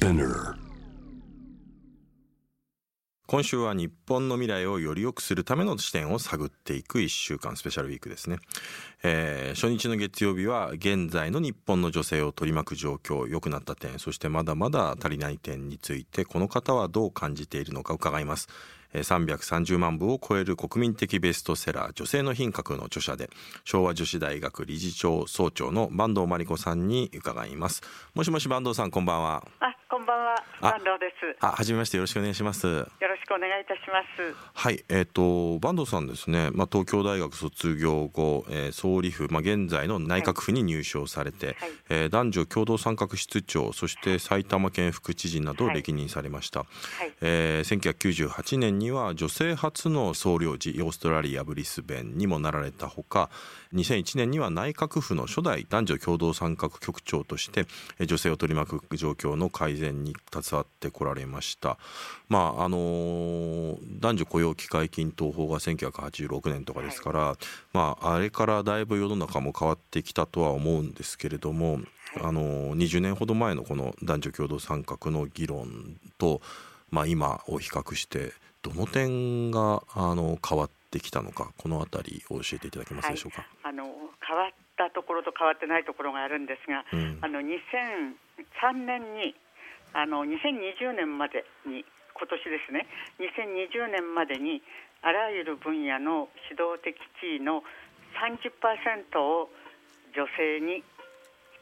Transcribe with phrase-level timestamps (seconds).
[0.00, 0.54] Spinner
[3.26, 8.38] 今週は日本の未来をより良くするための視点を探っていく1週間スペシャルウィークですね、
[9.02, 18.48] えー、初日の月曜日は現在の日本の女性を取り巻く状況良くなった点そしてまだまだ足りない点についてこの方はどう感じているのか伺います。
[18.92, 23.30] 330万部を超える国民的ベストセラー女性の品格の著者で
[23.64, 27.82] 昭和女子大学理事長総長の坂東真理子さんに伺います。
[28.14, 29.46] もしもし坂東さんこんばんは。
[29.60, 29.76] あ
[30.10, 30.44] ばんは。
[30.60, 31.36] 坂東です。
[31.40, 32.66] あはじめましてよろしくお願いします。
[32.66, 34.34] よろしくお願いいたします。
[34.52, 36.50] はいえっ、ー、と坂東さんですね。
[36.52, 41.56] まあ東京大学卒業後、えー、総理府まあ現在の内閣府に入省されて、はい、
[41.90, 46.68] えー、男女共同参画室長そして埼玉県副知事などを歴任されました、はい、
[47.20, 53.30] えー、1998年には女性初の総領事オーストラリアブリスベンにもなられたほか
[53.74, 57.66] 2001年には内閣府の初代男女共同参画局長として
[58.04, 61.78] 女性を取り巻く状況の改善に携わってこられました。
[62.28, 67.36] まああの男女雇用機会均等法が1986年とかですから、はい、
[67.72, 71.80] まあ、あれからだいぶ世の中も変わってきたとは思うんですけれども、
[72.20, 76.40] あの20年ほど前のこの男女共同参画の議論と、
[76.90, 78.32] まあ、今を比較して
[78.62, 83.46] どの点があの変わってきたのかこの辺りを教えていただけますでしょうか？
[83.62, 83.84] はい、あの
[84.26, 89.34] 変わったところと変わってないところがあるんですが、うん、あの2003年に
[89.92, 92.86] あの2020年までに今年ですね
[93.18, 94.62] 2020年までに
[95.02, 97.62] あらゆる分野の指導的地位の
[98.18, 99.48] 30%を
[100.14, 100.82] 女性に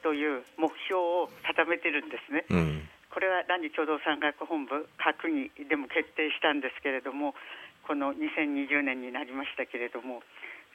[0.02, 2.44] という目標を定めてるんですね。
[2.50, 7.34] うんこれは男女共同参画本部閣議でも決定したんですけれども
[7.88, 10.20] この2020年になりましたけれども、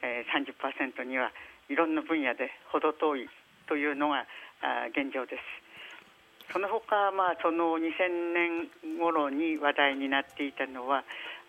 [0.02, 1.30] えー、30%には
[1.70, 3.28] いろんな分野で程遠い
[3.68, 4.26] というのが
[4.60, 6.52] あ現状です。
[6.52, 11.04] その他、まあその2000年頃に話題になっていたのは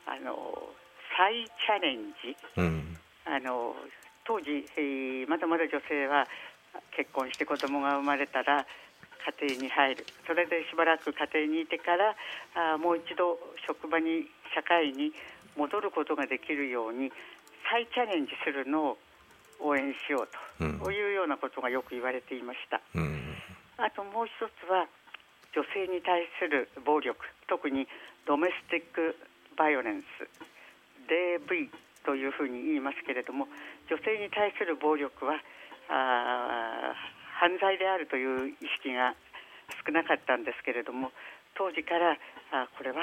[0.06, 0.70] あの
[1.18, 3.74] 再チャレンジ、うん、あの
[4.24, 6.28] 当時、えー、まだまだ女性は
[6.96, 8.68] 結婚して子供が生まれたら
[9.42, 10.06] 家庭に入る。
[10.28, 12.16] それでしばらく家庭にいてから
[12.54, 15.12] あもう一度職場に社会に
[15.58, 17.12] 戻ることができるように
[17.72, 18.98] 再チャレンジするのを
[19.60, 20.30] 応援しよう
[20.60, 23.36] と、うん、いうようなことがよく言われていました、うん、
[23.78, 24.88] あともう一つは
[25.56, 27.16] 女性に対する暴力
[27.48, 27.88] 特に
[28.28, 29.16] ドメスティック
[29.56, 30.28] バイオレンス
[31.08, 31.70] DV
[32.06, 33.48] というふうに言いますけれども
[33.90, 35.40] 女性に対する暴力は
[35.90, 36.94] あ
[37.40, 39.16] 犯罪であるという意識が
[39.86, 41.12] 少なかったんですけれども
[41.56, 42.18] 当時から
[42.52, 43.02] あこれは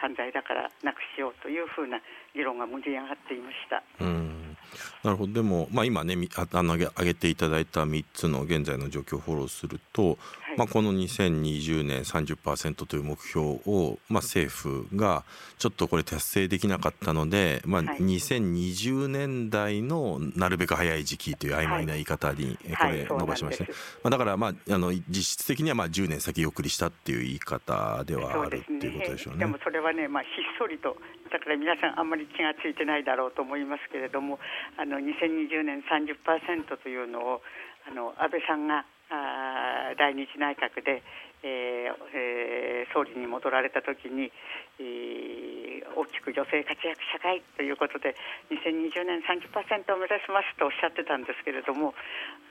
[0.00, 2.00] 犯罪だからなくしようというふうな
[2.34, 3.82] 議論が盛り上がっていました。
[4.00, 4.56] うん。
[5.02, 5.32] なるほど。
[5.32, 15.24] でも、まあ、今ねあの挙げていただいた3つの現在の状況をフォローすると、はい、まあ、この2020年30%という目標を、まあ、政府が
[15.58, 23.70] ちょっとこれ達成できなかったので、まあ、2020年代のなるべく早い時期という曖昧な言い方にこれ伸ばしましたね、
[24.02, 29.40] まあ、だから、まあ、あの実質的にはまあ10年先送りしたっていう言い方ではあるっていうことでしょうね。
[29.40, 30.96] でもそれはね、まあ、ひっそりと
[31.30, 34.38] だから皆さんあんまり気がついてないだろうと思いますけれども
[34.76, 37.42] あの2020年30%というのを
[37.88, 41.02] あの安倍さんがあ来日内閣で、
[41.44, 44.32] えーえー、総理に戻られた時に、
[44.80, 48.16] えー、大きく女性活躍社会ということで
[48.48, 51.92] 2020年30%を目指しますとおっしゃってたんですけれども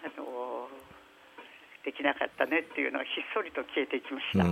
[0.06, 0.70] あの
[1.84, 4.46] できなかったねっていうのはひっそりと消えていきました。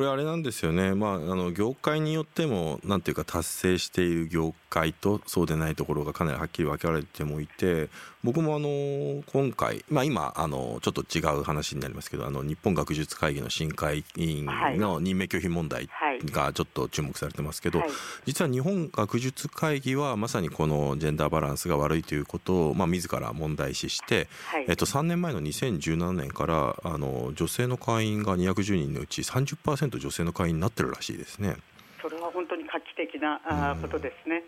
[0.00, 7.90] これあれなんですよね、まあ、あの業界によってもなんていうか達成している業界とそうでないところがかなりはっきり分けられてもいて
[8.22, 15.88] 僕もあの今回、まあ、今あのちょっと違う話になりますけどあの日本学術会議の新会委員の任命拒否問題
[16.26, 17.88] がちょっと注目されてますけど、はい、
[18.26, 31.56] 実は日本学術会議はまさにこのジェンダーバランスが悪いということを、まあ、自ら問題視して、はい、えっと、3年前の2017年からあの女性の会員が210人のうち30%女性の会員になってるらしいですね。
[32.00, 34.42] それは本当に画期的なあことですね。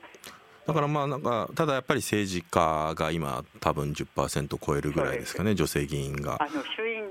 [0.67, 7.02] だからまあなんかただやっぱり政治家が今多分10%超えるぐらいですかね女性議員があの衆院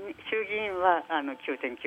[0.82, 1.78] はあの9.9%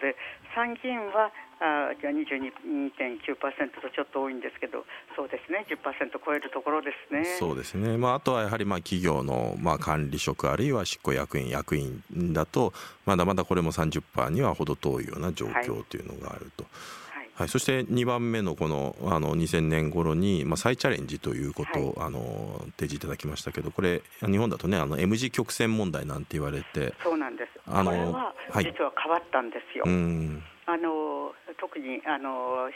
[0.00, 0.16] で
[0.54, 1.30] 参議院は
[1.60, 3.38] あ22.9%
[3.80, 4.84] とちょっと多いんですけど
[5.14, 5.78] そうですね10%
[6.24, 12.02] 超えるところですねそうですね、まあ、あとはやはりまあ企業のまあ管理職あるいは執行役員役員
[12.32, 12.72] だと
[13.06, 16.64] まだまだこれも30%には程遠いような状況というのがあると。
[16.64, 17.01] はい
[17.42, 27.60] はい、そして2番目のこのあの2000年頃に、まあ、再チャレンジということを、はい、あの提示いただきましたけどこれ日本だとねあの M 字曲線問題なんて言われてそうなんです。
[27.66, 29.84] あのこれは実は変わったんですよ。
[29.84, 32.70] はいあの特にあの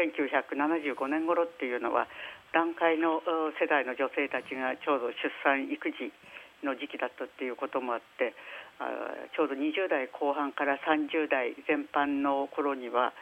[0.00, 2.08] 1975年頃っていうのは
[2.52, 3.20] 団塊の
[3.60, 6.10] 世代の女性たちがちょうど出産育児
[6.64, 8.32] の時期だったっていうこともあって
[8.80, 8.88] あ
[9.36, 13.12] ちょうど20代後半から30代全般の頃には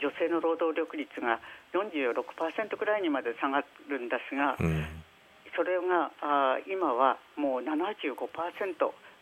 [0.00, 1.40] 女性の労働力率が
[1.72, 4.86] 46%くらいにまで下がるんですが、うん、
[5.56, 8.18] それがあ今はもう75%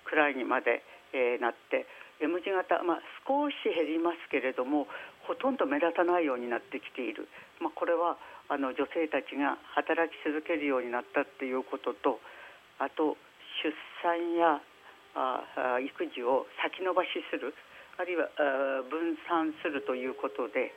[0.04, 0.82] くらいにまで、
[1.12, 1.86] えー、なって
[2.20, 4.86] M 字型、まあ、少し減りますけれども
[5.26, 7.28] ほとんど目立たないようになってきている、
[7.60, 8.16] まあ、これは
[8.48, 12.20] あの女性たちが働き続けるようになったっていうことと
[12.78, 13.16] あと
[13.62, 13.70] 出
[14.02, 14.60] 産や
[15.14, 17.54] あ育児を先延ばしする
[17.98, 18.28] あるいは
[18.88, 20.72] 分散するということで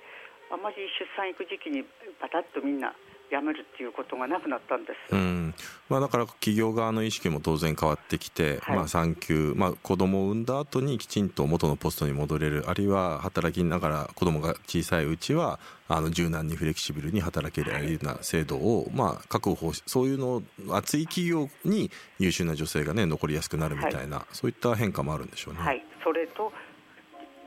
[0.51, 1.83] あまり出産育児期に
[2.19, 2.93] パタッとみんな
[3.31, 5.53] 辞めるっていうことがなくなったんです、うん。
[5.89, 8.75] まあ、だから企業側の意識も当然変わってきて、はい。
[8.77, 21.89] まあ、産休、まあ、子供を産んだ後にきちんと元のポストに戻れるあるいは働きながら子供が小さいうちはあの柔軟にフレキシブルに働けるような制度を、まあ、確保そういうの熱い企業に
[22.19, 25.59] 優秀な女性が、ね、残りやすくなるみたいな、はい、そういった変化もあるんでしょうね。
[25.61, 26.51] はい、それと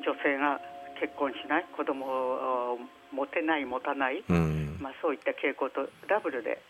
[0.08, 0.56] 女性が
[0.96, 2.78] 結婚しない子供を
[3.12, 6.60] 持てない持たない、うん、まあ、そういった傾向とダブルで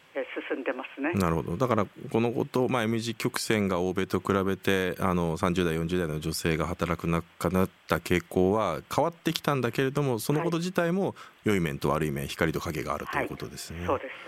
[0.50, 11.14] 進んでますねなるほどだからこのこと、まあ、M 字曲線が欧米と比べてあの30代40代の女性が働くなくなった傾向は変わってきたんだけれどもそのこと自体も
[11.44, 13.78] 良い面と悪い面光と影があるということですね。
[13.80, 14.27] はい、そうです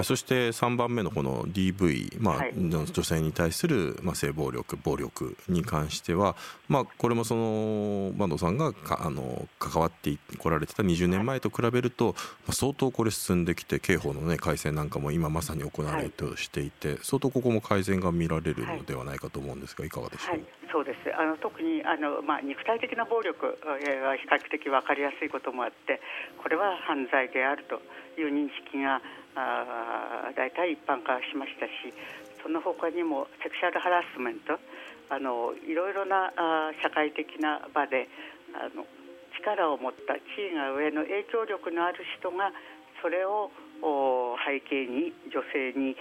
[0.00, 6.36] はい、そして3番目のこの DV、まあ、はい、女性に対する、まあ、性暴力暴力に関しては、
[6.68, 12.14] まあ、これもその坂東さんがかあの関わってこられてた20年前と比べると、
[12.46, 21.10] まあ、相当これ進んできて刑法の、ね、改正なんかも今まさに行われとしていて、はい、相当ここも改善が見られるのではないかと思うんですがいかがでしょう、そうです。
[21.14, 26.00] あの特にあの、まあ、肉体的な暴力は比較的分かりやすいこともあって
[26.38, 27.82] これは犯罪であると
[28.18, 29.02] いう認識が
[30.36, 31.92] 大体一般化しましたし
[32.42, 34.58] その他にもセクシャルハラスメント
[35.10, 38.08] あのいろいろなあ社会的な場で
[38.54, 38.86] あの
[39.38, 42.52] 力を持った地位が上の影響力のある人が
[43.02, 43.50] それを
[44.46, 45.96] 背景に女性に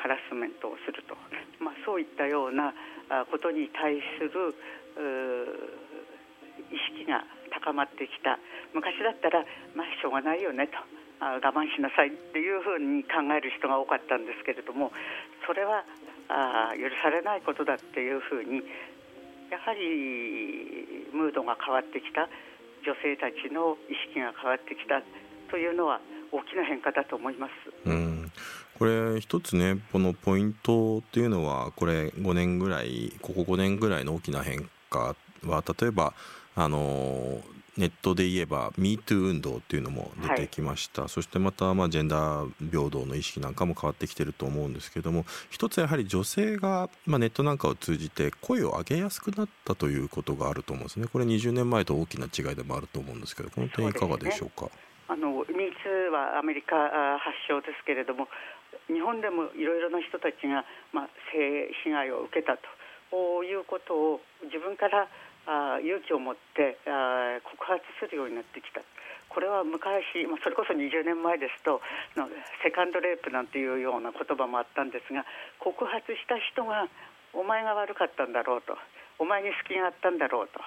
[0.00, 1.16] ハラスメントをすると、
[1.58, 2.72] まあ、そういったような
[3.30, 4.54] ことに対する
[6.70, 8.38] 意識が高まってきた。
[8.72, 10.78] 昔だったら、まあ、しょうがないよねと。
[11.20, 14.92] 我慢しなさいっていうふうに考える人が多かったんですけれども
[15.46, 15.84] それは
[16.28, 18.60] あ許されないことだっていうふうに
[19.48, 22.28] やはりムードが変わってきた。
[22.84, 25.00] 女性たちの意識が変わってきた。
[25.50, 26.00] というのは
[26.32, 27.52] 大きな変化だと思います。
[27.86, 28.23] うん。
[28.78, 36.14] これ一つねこのポイントっていうのはこれ5年ぐらいここ5年ぐらいの大きな変化は例えば
[36.56, 37.40] あの
[37.76, 51.08] ネットで言えば MeToo 運動っていうのも出てきました、はい、そしてまたまあジェンダー平等の意識なんかも変わってきてると思うんですけども一つやはり女性がまあネットなんかを通じて声を上げやすくなったということがあると思うんですね。
[51.12, 54.66] これ20年前と大きな違いでもあると思うんですけどこの点いかがでしょうか？
[54.66, 54.72] うね、
[55.08, 56.76] あの MeToo はアメリカ
[57.18, 58.28] 発祥ですけれども
[58.88, 65.08] 日本でもいろいろな人たちが、まあ、性被害を受けたということを自分から
[65.46, 68.80] あ勇気を持ってあ告発するようになってきた。
[69.34, 71.82] これは昔、まあ、それこそ20年前ですと
[72.14, 72.30] の
[72.62, 75.26] セカンドレイプなんていうような言葉もあったんですが
[75.58, 76.86] 告発した人が
[77.34, 78.78] お前が悪かったんだろうと
[79.18, 80.62] お前に隙があったんだろうと、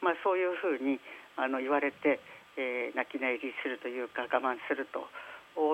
[0.00, 0.96] まあ、そういうふうに
[1.36, 2.20] あの言われて、
[2.56, 5.04] えー、泣き寝入りするというか我慢すると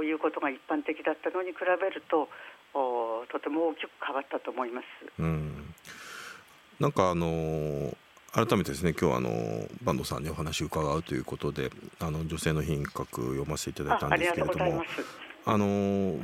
[0.05, 2.29] いうことが一般的だったのに比べると
[2.75, 4.87] おとても大きく変わったと思います。
[5.19, 5.75] うん
[6.81, 7.97] なんかあのー
[8.33, 9.29] 改めてですね今日はあの
[9.85, 11.71] 坂東さんにお話を伺うということで
[12.01, 14.83] あの女性の品格読ませていただいたんですけれども
[15.45, 16.17] あの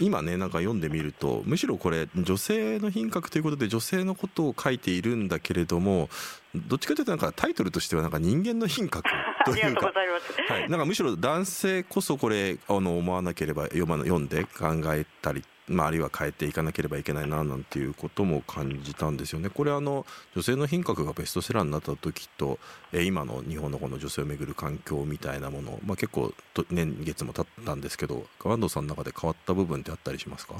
[0.00, 6.08] 今ねなんか読んでみるとむしろこれ女性の品格ということで女性のことを書いているんだけれども
[6.54, 9.08] どっちかというとなんかタイトルとしてはなんか人間の品格
[9.44, 9.92] というか
[10.48, 19.48] はい、なんかむしろ男性こそこれあの思わなければ読ま読んで考えたりまあ、あるいは変えていかなければいけないななんていうことも感じたんですよね。
[19.48, 20.04] これあの
[20.34, 22.58] 女性の品格がベストセラーになった時と、
[22.92, 26.34] えー、今の日本のこの女性をめぐる環境みたいなもの、まあ、結構
[26.70, 30.54] 年月も経ったんですけど川藤さんの中で変わった部分ってあったりしますか？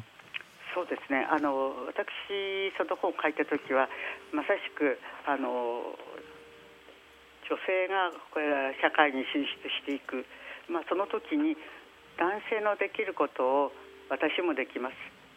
[0.74, 1.28] そうですね。
[1.30, 2.08] あの私
[2.78, 3.88] その本を書いた時は
[4.32, 5.94] まさしくあの
[7.44, 10.24] 女性がこれ社会に進出していく、
[10.72, 11.56] まあ、その時に
[12.16, 13.72] 男性のできることを
[14.08, 14.96] 私もできます。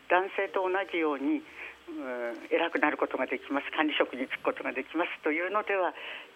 [0.09, 1.43] 男性と同じように、
[1.87, 3.71] うん、偉くなることができます。
[3.75, 5.11] 管理職に就くことができます。
[5.23, 5.93] というのでは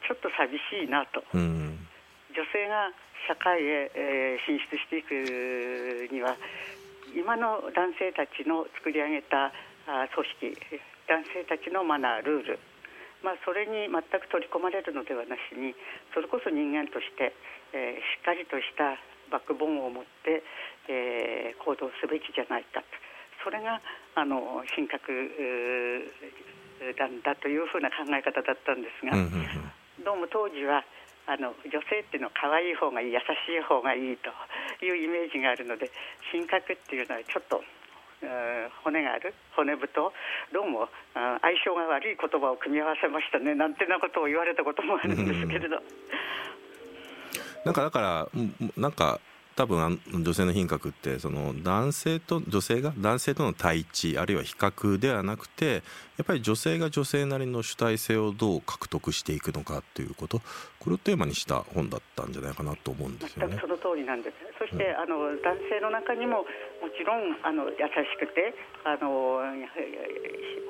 [0.08, 1.88] ちょっと寂しいなと、うん、
[2.36, 2.92] 女性が
[3.28, 6.36] 社会へ、えー、進出していくには
[7.16, 9.54] 今の男性たちの作り上げた
[9.88, 12.60] あ組織男性たちのマナールール
[13.22, 15.78] まあ、それに全く取り込まれるのではなしに
[16.14, 17.34] それこそ人間として、
[17.74, 18.98] えー、しっかりとした
[19.32, 20.44] バックボーンを持って、
[20.92, 22.86] えー、行動すべきじゃないかと。
[23.44, 23.82] それが
[24.14, 25.10] あの神格
[26.98, 29.18] なんだというふうな考え方だったんですが、
[30.06, 30.84] どうも当時は
[31.26, 33.24] あの女性っていうのは可愛い方がいい優し
[33.54, 34.30] い方がいいと
[34.86, 35.90] いうイメージがあるので
[36.32, 37.62] 神格っていうのはちょっと
[38.84, 40.14] 骨がある骨太
[40.54, 45.78] どうも相性が悪い言葉を組み合わせましたねなんてなことを言われたこともあるんですけれど。
[47.66, 48.30] なんかだから
[48.78, 49.20] なんか
[49.56, 55.84] 多分女性の品格ってその男性と女性が男性との対峙あるいは比較ではなくて
[56.18, 60.40] やっぱり女性が女性なりの主体性をどう獲得していくのかっていうこと
[60.80, 63.58] これをテーマにした本だったんじゃないかなと思うんですよね。
[63.60, 66.46] その通りなんですそして、うん、あの男性の中にもも
[66.98, 69.44] ちろんあの優しくてあの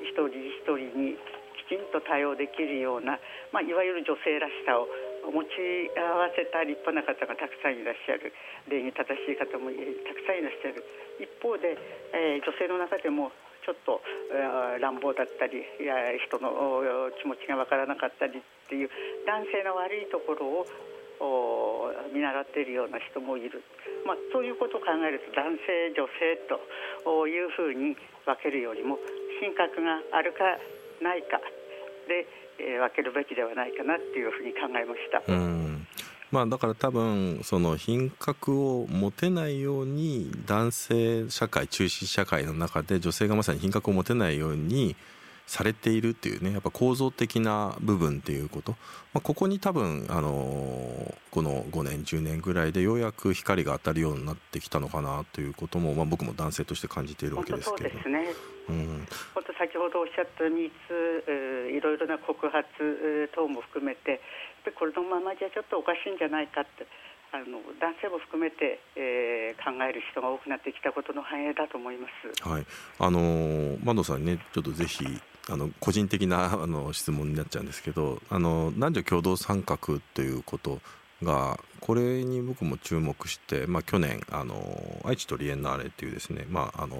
[0.02, 1.16] 一人一人に
[1.64, 3.18] きちんと対応できるような、
[3.52, 4.88] まあ、いわゆる女性らしさを
[5.30, 8.32] 持ち合わせた立派な方がたくさんいらっしゃる。
[8.66, 9.78] 礼儀正しい方もた
[10.14, 10.82] くさんいらっしゃる。
[11.22, 11.78] 一方で、
[12.12, 13.30] えー、女性の中でも
[13.62, 14.02] ちょっと、
[14.34, 15.94] えー、乱暴だったりいや
[16.26, 16.82] 人の
[17.22, 18.90] 気持ちが分からなかったりっていう
[19.26, 20.66] 男性の悪いところ
[21.22, 23.62] を見習っているような人もいる、
[24.02, 26.58] まあ、そういうことを考えると男性女性と
[27.30, 27.94] いうふうに
[28.26, 28.98] 分けるよりも
[29.38, 30.58] 品格があるか
[30.98, 31.38] ないか
[32.08, 32.26] で
[32.58, 35.22] えー、分けるべきではないかなっていうふうに考えました。
[35.26, 35.86] うん
[36.30, 44.96] まあ、だから多分その品格を持てないように男性社会中心社会の中で女性がまさに品格を持てないように
[45.46, 48.72] されているっていうねやっぱ構造的な部分っていうこと、
[49.12, 57.90] まあ、ここに多分、あのー、この5年10年ぐらいでようやく光が当たるようになってきたのかなということも、まあ、僕も男性として感じているわけですけど。
[57.90, 58.26] そうですね
[58.68, 62.62] うん、本当先ほどおっしゃった3ついろいろな告発
[63.34, 64.20] 等も含めて
[64.78, 66.86] これのままじゃちょっとおかしいんじゃないかって
[67.32, 72.48] あの男性も含めて、えー、考える人が多くなってきたことの反映だと思います。
[72.48, 72.66] はい、
[72.98, 75.02] あのー、万藤さんにねちょっとぜひ
[75.48, 79.78] あの個人的なあの質問になっちゃうんですけどあの男女共同参画
[80.14, 80.80] ということ
[81.22, 84.54] がこれに僕も注目して、まあ、去年あの
[85.04, 86.96] 愛知トリエンナーレっていうですね、まああの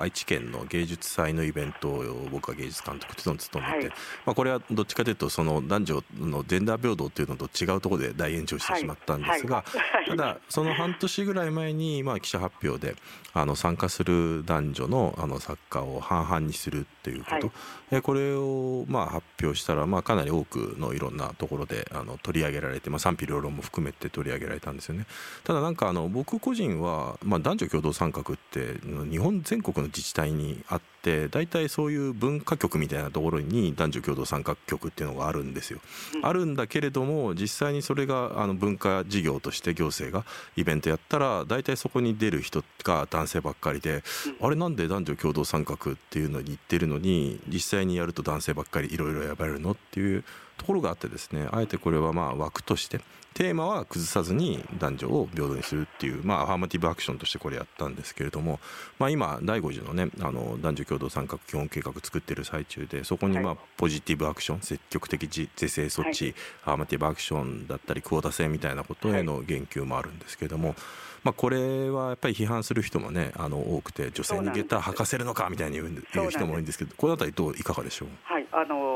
[0.00, 3.96] 愛知県の芸術祭のイベントを僕は芸術監督と務めて、はい、
[4.26, 9.64] まあ、これはどっちかというとその男女のジェンダー平等っていうのと違うところで大炎上してしまったんですが、は
[10.06, 12.94] い、ただその半年ぐらい前に、まあ、記者発表で
[13.34, 17.50] あの参加する男女のあの作家を半々にするっていうこと、
[17.90, 25.06] はい、これをまあ発表したら、まあ、かなり多くのいろんなところであの取り上げられて、まあ、賛否両論も含めて取り上げられたんですよね。
[25.44, 28.74] ただなんかあの僕個人は、まあ、男女共同参画って
[29.10, 35.80] 日本全国の自治体にあって大体そういう文化局みたいなところに男女共同参画局っていうのがあるんですよ、
[36.22, 40.24] あるんだけれども実際にそれがあの文化事業として行政が
[40.56, 44.02] イベントやったら大体そこに出る人が男性ばっかりで、
[44.40, 50.24] あれなんで男女共同参画っていうのに行ってるのに実際にやると男性ばっかりいろいろ選ばれるのっていう
[50.56, 53.00] ところがあってですねあえてこれはまあ枠として
[53.34, 58.58] テーマは崩さずに男女を平等にするっていう、まあ、アファーマティブアクションとしてこれやったんですけれども、
[58.98, 70.74] まあ、今第5次のねあの男女共同参画基本計画作ってる最中でそこにまあポジティブアクション積極的是正措置、アーマティブアクションだったりクオータ制みたいなことへの言及もあるんですけれども、
[71.22, 78.88] まあ、これはやっぱり批判する人もねあの多くて女性にゲター履かせるのかみたいに言う人も多いんですけどこの辺りどういかがでしょう、はいあの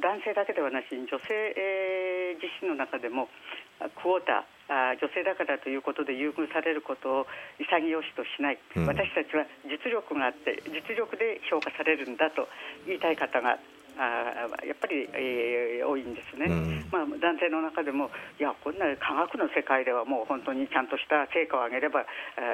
[0.00, 3.28] 男性だけではなしに女性、えー、自身の中でも
[3.78, 4.58] クォーター
[5.00, 7.26] 女性だからということで優遇されることを
[7.58, 12.48] 潔しとしない、うん、私たちは実力があって実力で評価されるんだと
[12.86, 13.58] 言いたい方が
[13.98, 22.06] あやっぱり、えー、多いんですね、うん、まあ、男性の中でもいやこんな科学の世界ではもう本当にちゃんとした成果を上げればあ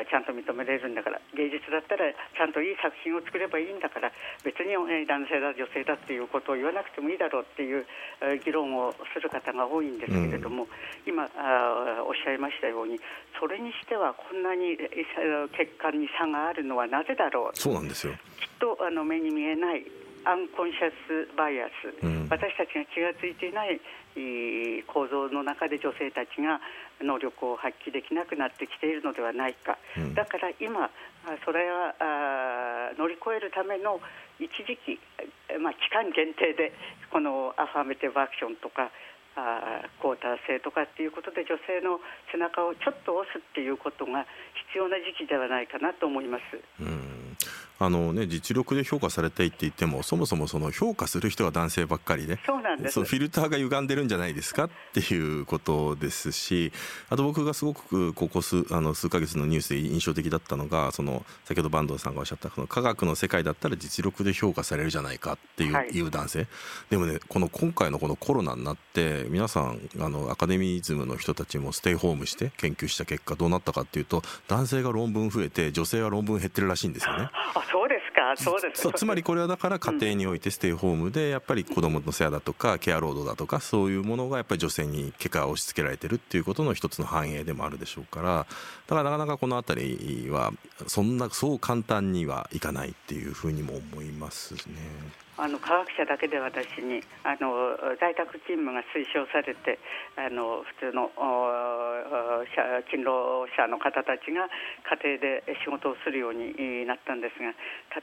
[0.09, 4.11] ちゃんと認められるんだから芸術だったらちゃんといい作品を作ればいいんだから
[4.43, 7.85] 別に、えー、男性だ女性だっていうことを言わなくてもいいだろうっていう、
[8.23, 10.69] えー、議論をする方が多いんですけれども、うん、
[11.05, 12.99] 今あおっしゃいましたように
[13.39, 14.77] それにしてはこんなに
[15.59, 17.59] 血管に差があるのはなぜだろう？
[17.59, 18.15] そうなんですよ。
[18.15, 18.19] きっ
[18.59, 19.85] とあの目に見えない
[20.25, 23.81] アンコンシャスバイアス、うん、私たちが気が付いていない
[24.87, 26.61] 構造の中で女性たちが
[27.03, 30.89] 能力を発揮できなくなってきているのではないか、うん、だから今、
[31.45, 31.95] それは
[32.97, 34.01] 乗り越えるための
[34.39, 35.01] 一時期、
[35.59, 36.73] まあ、期間限定で
[37.11, 38.91] このアファーメティブアクションとか
[39.37, 41.99] あクォーター制とかっていうことで女性の
[42.31, 44.27] 背中をちょっと押すっていうことが
[44.71, 46.83] 必要な時期ではないかなと思います。
[46.83, 47.14] うん
[47.81, 53.05] あのね、実力で評価されたいって言ってもそもそもその評価する人が男性ばっかりでそうなんです。
[53.05, 56.73] フィルターが歪んでるんじゃないですかっていうことですし
[57.11, 66.47] あと僕がすごくここ数あの数ヶ月のニュースで印象的だったのがその先ほど坂東さんがおっしゃったこの科学の世界だったら実力で評価されるじゃないかっていうはい、いう男性。
[66.91, 77.29] でもねこの今回のこのコロナになって皆さんあのアカデミズムの人たちもステイホームして研究した結果どうなったかっていうと男性が論文増えて女性は論文減ってるらしいんですよね。
[77.71, 78.35] そうですか？
[78.37, 88.47] そうですそうつまりこれはだから家庭においてステイホームでやっぱり子どもの世話だとかケア労働だとかそういうものがやっぱり女性に結果押し付けられてるっていうことの一つの反映でもあるでしょうから
[88.87, 90.53] だからなかなかこの辺りは
[90.87, 94.75] そんなそう簡単にはいかないっていうふうにも思いますね。
[95.37, 99.83] あの科学者だけで私にあの在宅勤務が推奨されて
[100.15, 101.11] あの普通の
[102.87, 104.47] 勤労者の方たちが
[105.03, 107.51] 家庭で仕事をするようになったんですが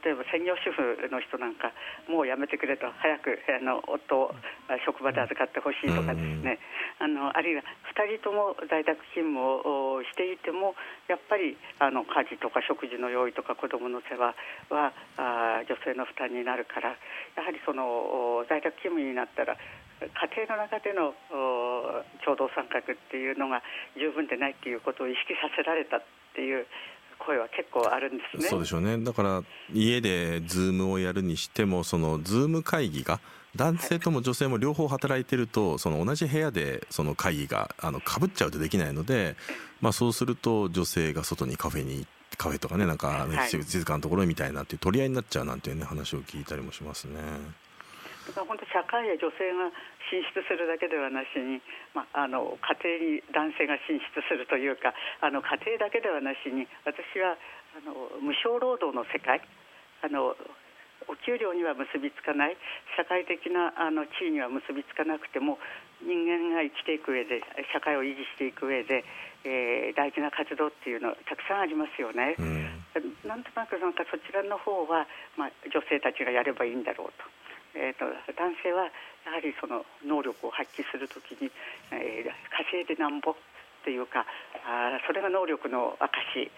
[0.04, 1.72] 例えば専業主婦の人なんか
[2.04, 4.36] もうやめてくれと早くあの夫を
[4.84, 6.60] 職場で預かってほしいとかですね
[7.00, 7.64] あのあるいは
[7.96, 10.76] 2人とも在宅勤務をしていても
[11.08, 14.36] やっぱりあの家事とか食事の用意とか子どもの世話
[14.68, 16.92] はあ女性の負担になるから。
[17.36, 19.56] やはりその在宅勤務になったら
[20.00, 21.14] 家庭の中での
[22.24, 23.62] 共同参画っていうのが
[23.96, 26.02] 十分でないっていうことを意識させられたっ
[26.34, 26.66] ていう
[27.18, 28.48] 声は結構あるんですね。
[28.48, 28.98] そうでしょうね。
[28.98, 33.20] だから家でズームをやるにしてもそのズーム会議が
[33.54, 39.36] 男性とも女性も両方働いてると、その同じ部屋でその会議があの被っちゃうとできないので、
[39.80, 47.20] まあそうすると女性が外にカフェに行ってカフェとかねなんか、ね、静かなところみたいなっていう取り合いになっちゃうなんていうね話を聞いたりもしますね。
[48.26, 49.66] だから本当社会へ女性が
[50.06, 51.58] 進出するだけではなしに、
[51.94, 57.34] まあ、あの家庭に男性が進出するというかあの家庭だけではなしに私は
[57.74, 59.42] あの無償労働の世界
[60.02, 60.36] あの
[61.10, 62.56] お給料には結びつかない
[62.94, 65.58] 社会的なあの地位には結びつかなくても
[66.02, 67.42] 人間が生きていく上で
[67.74, 69.02] 社会を維持していく上で
[69.44, 72.70] えー、大事な活動っていうのたくさんありますよね、うん、
[73.26, 77.26] なんとなくなんかそちらの方は、まあ、女性たちがやればいいんだろうと,、
[77.74, 78.06] えーと、
[78.38, 78.86] 男性は
[79.26, 81.50] やはりその能力を発揮するときに、
[81.90, 83.34] えー、稼いでなんぼっ
[83.84, 84.26] ていうか
[84.62, 86.50] あそれが能力の証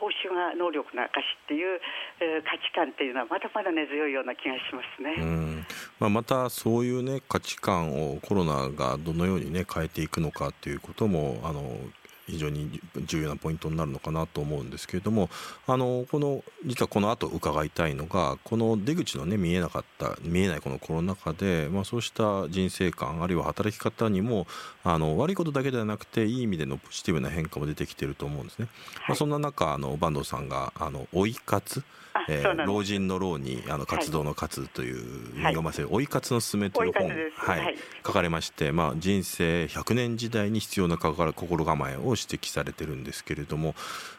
[0.00, 1.78] 報酬が能力の証っていう、
[2.20, 5.14] えー、価値観っていうのはまだまだ根強いような気がしますね。
[6.06, 11.62] うんまあ、またそういうね価値観をコロナがどのようにね変えていくのかっていうこともあの
[12.26, 15.28] 非常に重要なポイントになるのかなと思うんですけれども
[15.66, 24.46] あのこの実はこの後伺いたいのがこの出口のね見えなかった見えないこのコロナ禍で、まあ、そうした人生観あるいは働き方にも
[24.84, 28.68] あの悪いことだけではなくていい意味でのポジティブな変化も出てきていると思うんですね。
[29.08, 31.82] まあ、そんな中あの坂東さんがあの追い活
[32.28, 43.74] えー、老人の老にあの活動の活という、はい、読ませる「追い活のすすめ」という本、はい、はい、書かれまして、まあ、人生100年時代に必要な心構えを指摘されてるんですけれども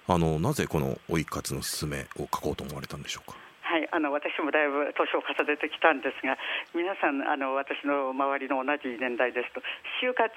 [0.07, 3.37] あのなぜこの「追い活のすすめ」を書こうと思われたんでしょうか。
[3.63, 6.37] はい、あの私もだいぶ年を重ねてきたんですが
[6.75, 9.61] 皆さんあの私の周りの同じ年代ですと
[9.97, 10.29] 就活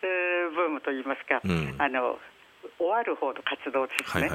[0.00, 2.18] ブームといいますか、うん、あの
[2.78, 4.30] 終わる方の活動ですね、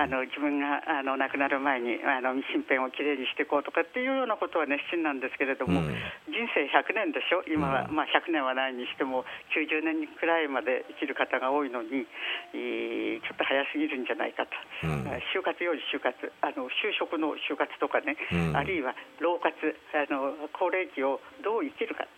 [0.00, 5.92] あの自分があの亡くなる前にあの身辺をきれいにしていこうとかっていうようなことは熱心なんですけれども、うん、
[6.32, 12.08] 人生100年でしょ、今は、うん、まあ、100年はないにしても、90年くらいまで生きる方が多いのに、
[12.56, 14.56] えー、ちょっと早すぎるんじゃないかと、
[14.88, 15.04] うん、
[15.36, 16.16] 就活より就活。
[16.40, 18.16] あの、就職の就活とかね、
[18.56, 19.52] あるいは老活。
[19.92, 22.08] あの、高齢期をどう生きるか。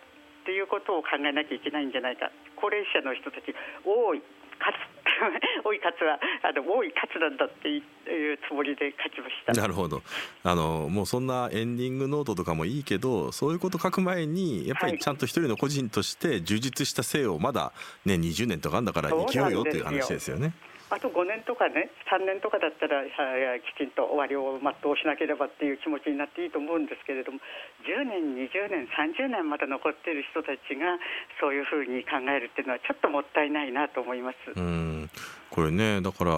[0.45, 2.31] っていうことを考えなきゃいけないんじゃないか。
[2.61, 4.21] 高齢者の人たち多い
[4.59, 4.95] 勝つ
[5.65, 9.53] 多い勝つはあの多い勝つなんだっていうつもりで書きました。
[9.53, 10.03] なるほど。
[10.43, 17.73] あのもうそんなエンディングノートとかもいいけどそういうこと書く前にやっぱりちゃんと一人の個人として充実した性をまだ
[18.05, 20.53] ね20年とかあんだから生きようよっていう話ですよね。
[20.91, 27.41] あと5年とかね3年とかだったらきちんと終わりを全うしなければっていう気持ちになっていいと思うんですけれども
[27.85, 30.99] 10年20年30年まで残っている人たちが
[31.41, 34.37] そういうふうに考えるっていうのはちょっともったいないなと思います。
[34.57, 35.11] うん
[35.51, 36.33] これねだから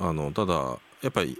[0.00, 0.54] あのただ
[1.02, 1.38] やっぱり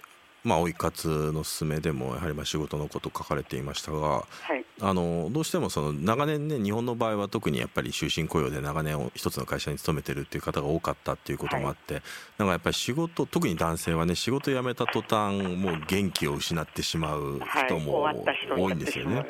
[0.48, 4.24] まあ、追い活の勧めでもやはりまあ仕事のこと書かれていましたが、は
[4.56, 12.02] い、あのどうしてもその長年ね日本の場合は特にやっぱり終身雇用で長年一つの会社に勤めてるっていう方が多かったっていうこともあって、はい、
[12.38, 18.08] なんかやっぱり仕事特に男性はね仕事辞めた途端もう元気を失ってしまう人も
[18.56, 19.16] 多いんですよね。
[19.16, 19.26] はい、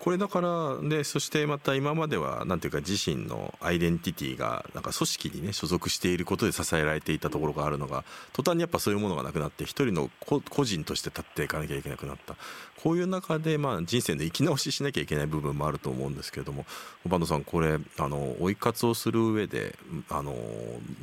[0.00, 12.34] これだからでそしてまた今まではなんていうか自身のアイデンティティがなんか組織にね所属していることで支えられていたところがあるのが途端にやっぱそういうものがなくなって一人の個個人として立っていかなきゃいけなくなった。
[12.82, 16.64] こういう中でまあ人生の生き直ししなきゃいけない部分もあると思うんですけれども
[17.04, 19.76] 坂野さんこれあの追い活をする上で
[20.08, 20.34] あの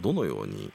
[0.02, 0.72] どのように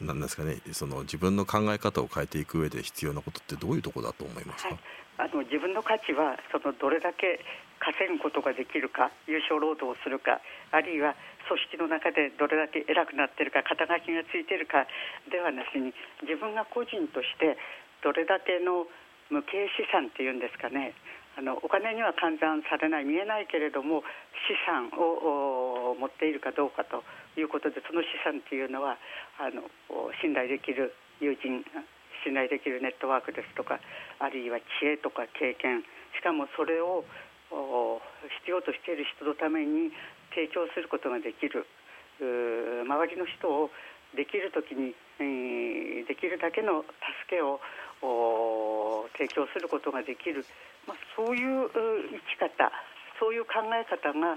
[0.00, 7.40] なんですかねその自分の考え方を変えていく上で必要なことってどういうとこだと思いますか、はい、あの自分の価値はそのどれだけ
[7.82, 10.40] 稼ぐことができるか優勝労働をするか
[10.70, 11.14] あるいは
[11.48, 14.86] 組織の中でどれだけ偉くなってるか肩書きがついてるか
[15.30, 15.92] ではなしに
[16.22, 17.58] 自分が個人として
[18.02, 18.86] どれだけの
[19.30, 20.94] 無形資産っていうんですかね。
[21.32, 24.04] あのお金には換算されない見えないけれども
[24.44, 27.00] 資産を持っているかどうかと
[27.40, 29.00] いうことでその資産っていうのは
[29.40, 29.64] あの
[30.20, 30.92] 信頼できる
[31.24, 31.64] 友人
[32.20, 33.80] 信頼できるネットワークですとか
[34.20, 35.80] あるいは知恵とか経験
[36.12, 37.04] しかもそれを
[38.44, 39.88] 必要としている人のために
[40.36, 41.64] 提供することができる
[42.20, 43.70] 周りの人を
[44.14, 46.84] できる時に、えー、できるだけの
[47.24, 47.60] 助けを
[49.16, 50.44] 提供することができる、
[50.86, 52.72] まあ、そういう生き方
[53.22, 54.36] そういう考え方が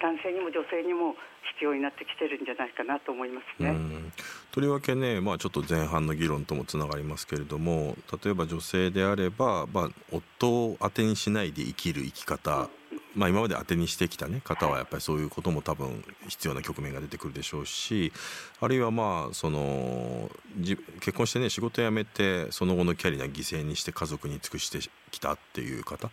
[0.00, 1.12] 男性にも女性にも
[1.52, 3.76] 必要になってきてるんじゃないかなと思いますね。
[4.50, 12.70] とりわけね、まあ、ちょっと前半の議論ともつながりますけれども例えば女性であれば、まあ、夫を当てにしないで生きる生き方
[13.14, 18.12] まあ、今まで当てにしてきた、ね、方はやっぱりそういうことも多分必要な局面が出てくるでしょうし
[18.60, 20.30] あるいはまあその
[21.00, 24.78] 結婚してね仕事辞めてその後のキャリア犠牲にして家族に尽くして
[25.10, 26.10] きたっていう方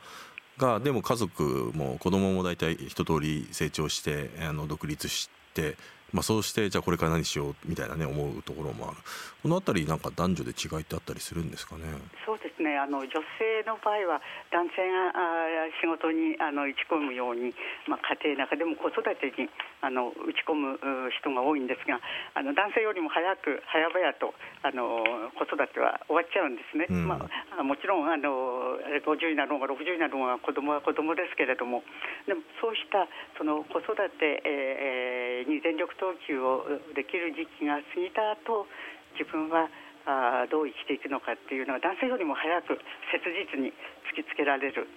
[0.57, 5.77] がでも家族も子供も大体一通り成長してあの独立して
[6.13, 8.97] まあ、そうしてじゃあこれから何しようみたいなね思うところもある。
[9.43, 11.83] この辺りなんか男女で違いってあったりするんですかね？
[12.25, 17.55] そうですねあの女性の場合は男性があ仕事にあの打ち込むように、
[17.87, 19.47] まあ、家庭の中でも子育てに
[19.79, 20.75] あの打ち込む
[21.15, 22.03] 人が多いんですが
[22.35, 24.35] あの男性よりも早く早々と
[24.67, 24.99] あの
[25.39, 27.23] 子育ては終わっちゃうんですね、うん、ま
[27.55, 28.75] あ、もちろんあの
[29.07, 31.81] 50になろうが60になろうが子供は子供ですけれども
[32.27, 33.07] でもそうした
[33.39, 38.67] その子育て、えー、に全力投球をできる時期が過ぎた後
[39.15, 39.71] 自分は
[40.05, 42.77] あどう生きていくのかっていうのは男性よりも早く
[43.09, 43.73] 切実に
[44.13, 44.87] 突きつけられる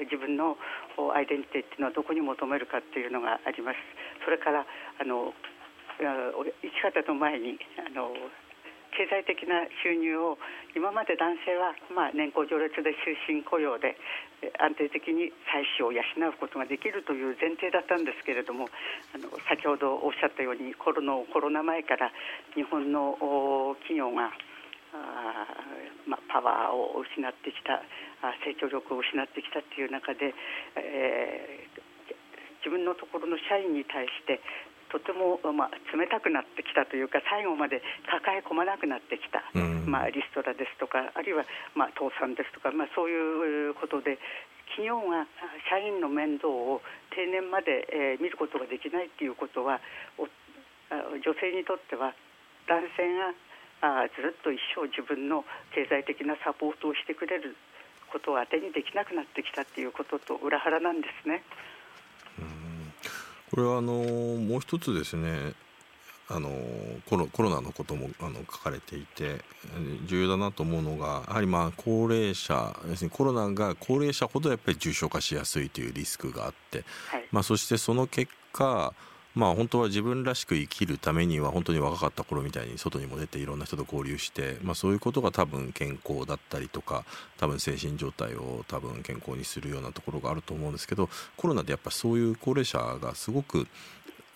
[0.00, 0.56] 自分の
[1.12, 3.78] アイデンティティっていうのはどこに求めるかっていうのがあります。
[4.24, 5.34] それからあの
[6.00, 8.16] 生き方の前にあの
[8.96, 10.38] 経済的な収入を
[10.76, 13.96] 今まで男性は、まあ、年功序列で終身雇用で
[14.58, 18.66] 安定的に妻子を養うことができるという前提だったんですけれども
[19.14, 22.10] あの先ほどおっしゃったようにコロナコロナ前から
[22.54, 23.14] 日本の
[23.86, 24.34] 企業が
[24.94, 25.46] あ、
[26.06, 27.82] まあ、パワーを失ってきた
[28.44, 30.34] 成長力を失ってきたっていう中で、
[30.76, 32.16] えー、
[32.60, 34.40] 自分のところの社員に対して
[34.92, 44.20] とても、まあ、冷たくなってきたというか最後まで抱え込まなくなってきた、うん、まあ、リストラですとかあるいは、まあ、倒産ですとか、まあ、そういうことで
[44.76, 45.24] 企業が
[45.72, 46.84] 社員の面倒を
[47.16, 49.80] 定年まで、えー、見ることができないということは
[50.92, 52.12] 女性にとっては
[52.68, 53.32] 男性が
[54.04, 57.56] あずっと一生自分の経済的なサポートをしてくれる
[58.12, 61.42] ことを当てにできなくなってきたということと裏腹なんですね。
[63.52, 65.52] これはあのもう一つですね
[66.28, 66.50] あの
[67.10, 69.42] コロコロナのこともあの書かれていて
[70.06, 78.94] 重要だなと思うのがやはりまあ高齢者要するにコロナが高齢者ほどやっぱり重症化しやすいというリスクがあって、はい、まあ、そしてその結果
[79.34, 87.04] まあ本当は自分らしく生きるためには本当に若かった頃みたいに外にも出ていろんな人と交流して、まあ、そういうことが多分健康だったりとか
[87.38, 93.66] 多分精神状態を多分健康にするようなところがあると思うんですけどコロナでやっぱそういう高齢者がすごく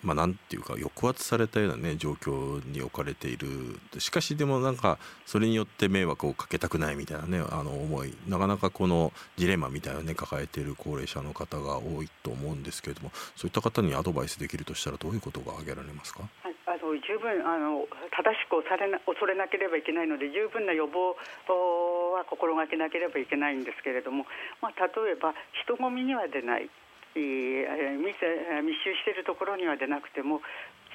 [0.02, 3.80] まあ、なんていうか抑圧されたようなね状況に置かれている。
[3.98, 8.14] しかしでもなんかそれによって迷惑をかけたくないみたいなねあの思い。
[8.28, 21.16] なかなかこのジレンマみたいなね抱えている高齢者の方が多いと思うんですけれどもそういった方にアドバイスできるとしたらどういうことが挙げられますか、はい、あの十分あの正しくされな恐れなければいけないので十分な予防
[22.14, 24.26] は心がけなければいけないんですけれども、
[24.60, 26.70] まあ、例えば人混みには出ない。
[27.16, 30.40] 密集しているところには出なくても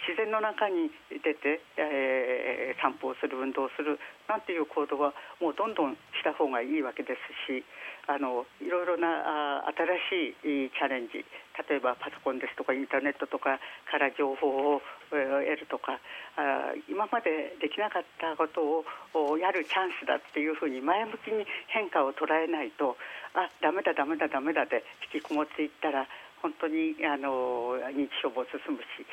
[0.08, 7.64] 自然の中に出て、えー、散歩をする運動をするなんていう行動はもうどんどんした方がいいわけですし
[8.08, 11.22] あのいろいろなあ新しいチャレンジ
[11.70, 16.00] 例えばパソコンですとかインターネットとかから情報を、得るとか
[16.40, 22.96] あ今までできなかったことをやるチャンスだっていうふうに前向きに変化を捉えないと
[23.36, 24.84] あダメだダメだダメだで
[25.14, 26.08] 引きこもっていったら
[26.42, 29.06] 本当にあの認知症も進むし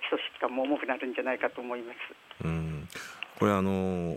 [0.00, 2.44] 基礎疾患も重くなるんじゃないかと思います。
[2.44, 2.88] うん。
[3.38, 4.16] これあの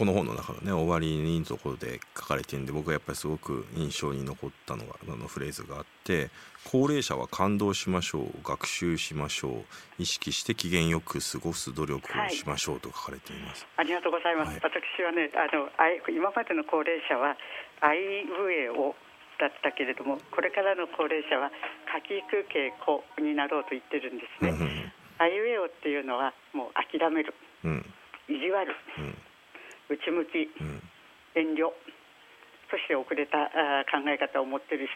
[0.00, 6.30] この本の中のね終わりにところで書かれてるんで僕はやっぱりすごく印象に残ったのがあのフレーズがあって
[6.64, 9.52] 高齢者は感動しましょう学習しましょう
[9.98, 15.68] 意識して機嫌よく過ごす努力をしましょうと書かれています、はい、ありがとうございます、はい、私はねあの
[16.08, 17.36] 今までの高齢者は
[17.82, 18.94] アイウェイを
[19.40, 21.48] だったけれどもこれからの高齢者は
[21.88, 24.92] 書きく傾向になろうと言ってるんですね。
[25.16, 27.84] あいうえおっていうのはもう諦める、うん、
[28.28, 29.16] 意地悪、うん、
[29.88, 30.80] 内向き、うん、
[31.34, 31.72] 遠慮。
[32.70, 34.88] そして遅れたあ考え方を持っている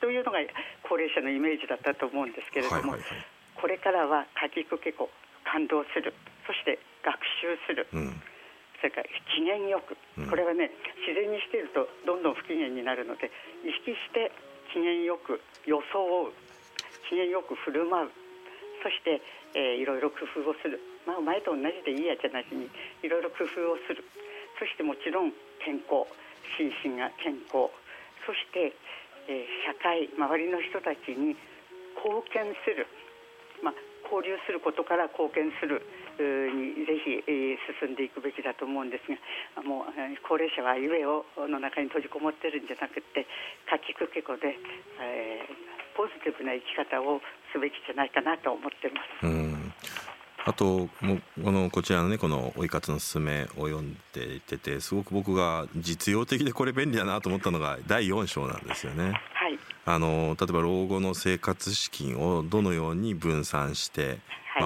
[0.00, 0.38] というのが
[0.84, 5.08] 高齢者のイメージだったと思うんですけれども、はいはいはい、これからは書きくけこ
[5.44, 6.12] 感動する。
[6.46, 7.86] そして学習する、
[8.82, 9.94] それから機嫌よく、
[10.26, 10.74] これはね
[11.06, 13.30] 自然にしているとどんどん不機嫌になるので
[13.62, 14.34] 意識して
[14.74, 15.78] 機嫌よく装
[16.26, 16.34] う。
[17.06, 18.10] 機嫌よく振る舞う。
[18.82, 19.22] そして、
[19.54, 22.66] えー、いろいろ工夫をする、まあ、前と同じでいいやじゃなしに
[23.04, 24.02] いろいろ工夫をする。
[24.58, 25.30] そしてもちろん
[25.62, 26.02] 健康。
[26.58, 27.70] 心身が健康。
[28.26, 28.74] そして、
[29.30, 31.38] えー、社会周りの人たちに
[31.94, 32.90] 貢献する、
[33.62, 33.74] まあ、
[34.10, 35.86] 交流することから貢献する
[36.20, 37.24] にぜひ
[37.80, 39.08] 進んでいくべきだと思うんです
[39.56, 39.92] がもう
[40.28, 43.26] 高齢者は夢をの中に閉じこもってるんじゃなくて
[43.68, 44.56] かきくけこで、
[45.00, 47.20] えー、ポジティブな生き方を
[47.52, 49.26] すべきじゃないかなと思ってます。
[49.26, 49.72] うん
[50.44, 59.12] あともこのこちらのねこの「追い活のすすめ」を読んでいててすごく僕が実用的でこれ便利だなと思ったのが第4章なんですよね。
[59.34, 64.18] はい、あの例えば老後の生活資金をどのように分散して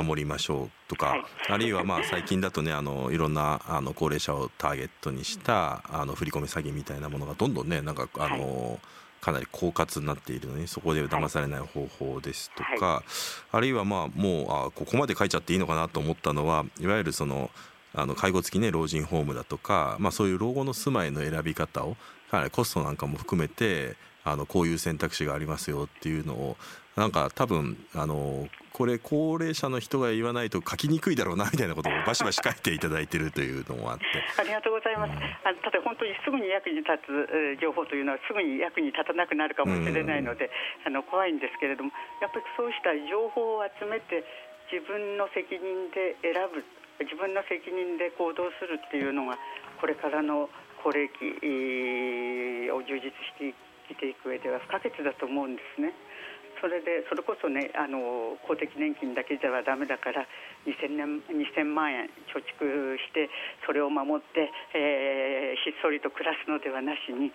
[0.03, 8.79] 守りましょうとか、はい、あるいはまあ最近だとねあのいろんなあの高齢者をターゲットにしたあの振り込め詐欺みたいなものがどんどんねなんかあの、はい。
[9.27, 13.05] かなり狡猾になっているのにそこで騙されない方法ですとか、はい、
[13.51, 17.51] あるいはまあもうあここまで書いちゃっていいのかなと思ったのはいわゆるその
[17.93, 21.97] あの介護付きね老人ホームだとか、まあ、そういう老後の住まいの選び方を
[22.31, 26.57] かなりコストなんかも含めてあのこういう選択肢がありますよっていうのを
[26.95, 34.05] なんか多分あのこれ高齢者の人が言わないと書きにくいだろうなみたいなことをバシバシ書いていただいているというのもあって。
[34.37, 40.53] ありがとうございます、うん、あただ本当にすぐに役に立つ情報というのはすぐに役に立たなくなるかもしれないので、
[40.85, 44.29] うん、あの怖いんですけれどもやっぱりそうした情報を集めて
[44.69, 46.61] 自分の責任で選ぶ
[47.01, 49.41] 自分の責任で行動するっていうのが
[49.81, 50.53] これからの
[50.85, 51.25] 高齢期
[52.77, 53.57] を充実して
[53.89, 55.97] 生きていく上では不可欠だと思うんですね。
[56.61, 60.27] それでそれこそねあの公的年金だけではだめだから
[60.66, 63.29] 2000年2000万円貯蓄して
[63.66, 67.33] それを守って、えー、ひっそりと暮らすのではなしに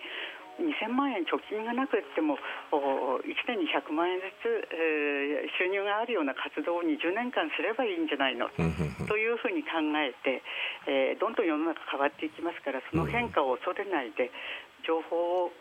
[0.60, 2.36] 2000万円貯金がなくても
[2.70, 8.50] 1年に100万円ずつ、えー、収入があるような活動を20年間すればいいんじゃないの
[9.08, 10.42] というふうに考えて、
[10.86, 14.30] えー、どんどん世の中変わっていきますからその変化を恐れないで
[14.86, 15.52] 情報をし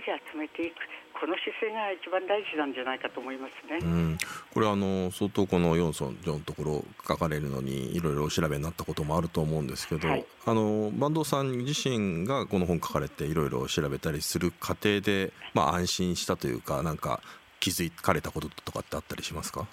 [0.00, 0.74] っかり集めていく。
[1.12, 3.78] この姿勢が一番大事なんじゃないかと思いますね。
[3.82, 4.18] うん、
[4.54, 17.20] これあの相当このヨンソンのところ書かれるのにいろいろお調べになったこともあると思うんですけど、はい、あの坂東さん自身がこの本書かれていろいろ調べたりする過程で、まあ、安心したというかなんか
[17.58, 19.66] 気づかれたこととかってあったりしますか？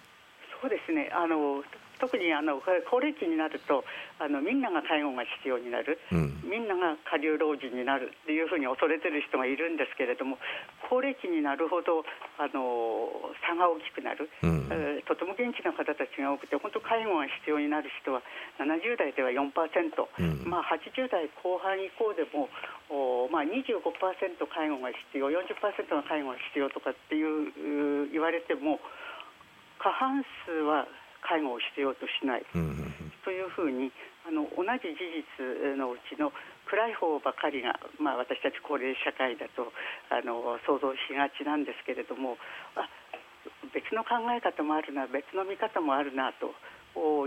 [0.60, 1.10] そうですね。
[1.14, 1.64] あの
[2.00, 3.84] 特にあの高齢期になると
[4.20, 10.38] あのみんなが介護が必要になる、うん、みんなが下流老人になるっていうふうに恐れてる人がいるんですけれども
[10.90, 12.06] 高齢期になるほど
[12.38, 13.10] あの
[13.46, 18.22] 差が大きくなる、うん、えー、とても元気な方たちが多くて本当介護が必要になる人は
[18.62, 22.50] 70代では4%、うん、まあ、80代後半以降でも
[22.90, 23.84] お、まあ、25%
[24.48, 28.80] 介護が必要40%が介護が必要とかっていう言われても
[29.78, 30.88] 過半数は
[31.28, 32.46] 介護を必要としない、
[33.24, 33.92] というふうに
[34.28, 36.32] あの同じ事実のうちの
[36.68, 39.72] 暗い方ばかりが、まあ、私たち高齢社会だと
[40.12, 42.36] あの想像しがちなんですけれども
[42.76, 42.88] あ
[43.72, 46.52] 別の考え方もあるな別の見方もあるなと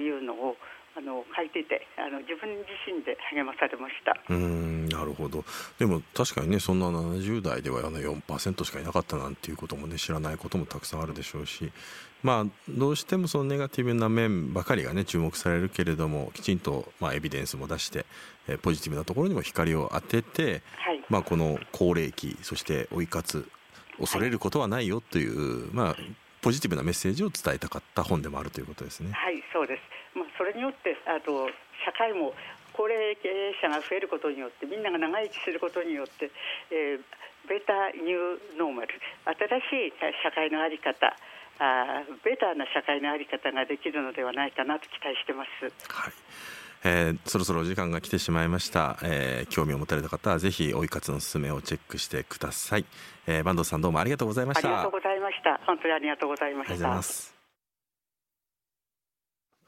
[0.00, 0.56] いうのを
[0.96, 4.16] あの書いていてあの自分自身で励まされました。
[4.28, 5.44] うんなるほど
[5.78, 11.70] でも確かにねそんな70代ではあの4%しかいなかったなんていうこともね知らないこともたくさんあるでしょうし
[12.22, 18.04] まあどうしてもそのネガティブな面ばかりがね注目されるけれどもきちんとまあエビデンスも出して、
[18.48, 23.48] えー、ポジティブなところにも光を当てて、はい、まあこの高齢期そして追い活
[23.98, 25.96] 恐れることはないよという、はい、まあ
[26.42, 29.12] ポジティブなメッセージを伝えたかった本でもあるということですね。
[29.12, 29.99] はいそうです。
[30.50, 31.48] れによってあと
[31.86, 32.34] 社会も
[32.74, 36.30] 高齢経営者が増えることによってみんなが長生きすることによって、
[36.70, 41.14] えー、ベタニューノーマル新しい社会の在り方
[41.60, 45.70] あベターな社会の在り方ができるのではないかなと期待してます。
[45.92, 46.12] はい。
[46.82, 52.86] えー、そろそろ時間が来てしまいました、えー、興味を持たれた方はぜひ追い活のすすめをチェックしてください、
[53.26, 54.68] えー、坂東さんどうもありがとうございました。
[54.68, 55.60] ありがとうございました。
[55.66, 57.39] 本当にありがとうございました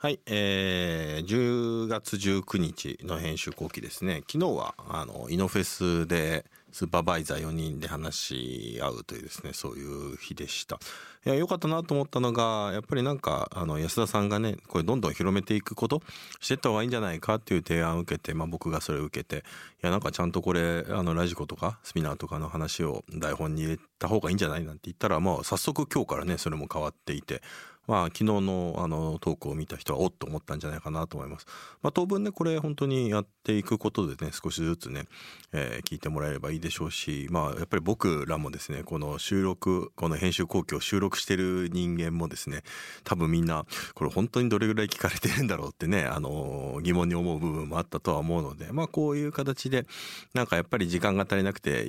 [0.03, 4.25] はい、えー、10月19日の編集後期ですね。
[4.29, 10.81] 昨日はあのイノフェスでスーパーバイザー4人で話し合うというですねそういう日でした。
[11.25, 16.03] いや良かったなと思ったのがやっぱりなんかあの安田さんがねこれどんどん広めていくこと
[16.41, 19.41] してった方がいいんじゃないかっていう提案を受けて、まあ、僕がそれを受けてい
[19.83, 27.41] やなんかちゃんとこれあのラジコとかスピナーとかの話を台本に入れた方がいいんじゃないなんて言ったらもう早速今日からねそれも変わっていて
[27.87, 31.47] まあ、昨日のあのトークを見た人はおっと思ったんじゃないかなと思います。
[31.83, 35.07] まあ、当分ねこれ本当にやっていくことでね少しずつね、
[35.53, 42.63] えー、聞いてもらえればいいでしょうし、まあ、やっぱり僕らもですねこの収録この編集後期を収録してる人間もですね
[43.05, 43.65] 多分みんな
[43.95, 49.87] これ本当にどれぐらい聞かれてるんだろうってね、あの疑問に思う部分もあったとは思うので、まあ、こういう形で
[50.35, 51.85] なんかやっぱり時間が足りなくて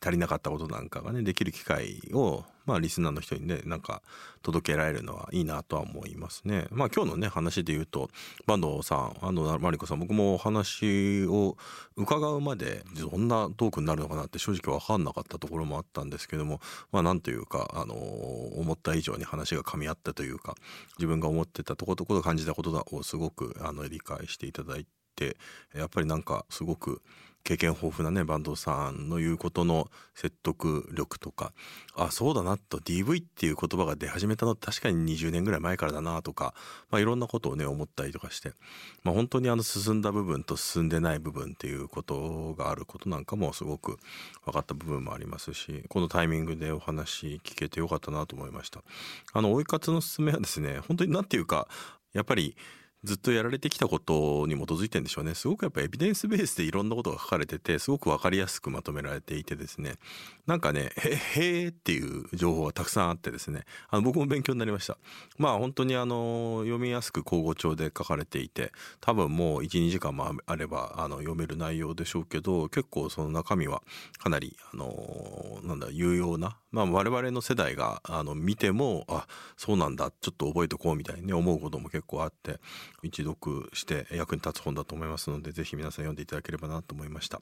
[0.00, 4.02] 足りなかったことなんかがねできる機会をまあリスナーの人にねなんか
[4.42, 6.66] 届けられるのはいいなとは思いますね。
[6.70, 8.10] まあ今日のね話で言うと
[8.46, 11.56] 坂東さん安藤真理子さん僕もお話を
[11.96, 16.60] 伺うまでどんなトークになるのかなって正直分かんなかったところもあったんですけども
[16.92, 20.54] まあなんというかあの思った以上に話が噛み合ったというか
[20.98, 25.38] 自分が思ってたとことこと感じたことをすごくあの理解していただいて
[25.74, 27.00] やっぱりなんかすごく
[27.44, 31.52] 経験豊富なね坂東さんの言うことの説得力とか。
[31.94, 32.78] あそうだなと。
[32.78, 36.54] DV っていう言葉が出始めたの確かに20年ぐらい前からだなとか、
[36.90, 38.52] まあ、いろんなことをね思ったりとかして、
[39.02, 43.98] まあ、本当にあの進んだ部分と進んでない部分っていうことがあることなんかもすごく
[44.44, 48.82] 分かった部分もありますしこのタイミングでお話聞けてよかったなと思いました。
[49.32, 51.68] あの追い活の勧めはですね本当に何ていうか
[52.12, 52.56] やっぱり
[53.04, 55.34] ずっとやられてきたことに基づいてんでしょうね。
[55.34, 59.94] すごくやっぱエビデンスベースでいろんなことが書かれててすごく分かりやすくまとめられていてですね。
[60.46, 63.64] なんかねへへーっていう情報がたくさんあってですね。
[63.88, 64.98] あの僕も勉強になりました。
[65.38, 73.82] まあ本当にあの読みやすく口語調で書かれていて多分もう12時間もあればあの読める内容でしょうけど結構その中身は
[74.18, 82.60] かなりあのなんだ有用なまあ我々の世代があの見てもあそうなんだちょっと覚えとこうみたいに、思うことも結構あって
[83.02, 87.40] 一読して役に立つ本だと思いますのでぜひ皆さん読んでいただければなと思いました。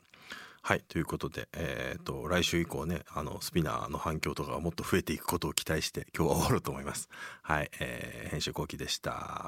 [0.63, 7.09] はいということで、えーと、来週以降ねあのスピナーの反響とかがもっと増えていくことを期待して今日は終わろうと思います。
[7.43, 9.45] はい、えー、編集後期でした。